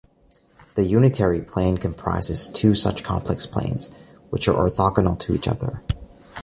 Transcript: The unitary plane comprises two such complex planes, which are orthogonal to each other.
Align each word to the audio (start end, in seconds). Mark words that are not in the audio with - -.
The 0.73 0.81
unitary 0.83 1.43
plane 1.43 1.77
comprises 1.77 2.47
two 2.47 2.73
such 2.73 3.03
complex 3.03 3.45
planes, 3.45 3.95
which 4.31 4.47
are 4.47 4.55
orthogonal 4.67 5.19
to 5.19 5.35
each 5.35 5.47
other. 5.47 5.83